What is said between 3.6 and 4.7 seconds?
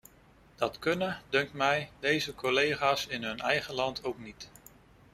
land ook niet.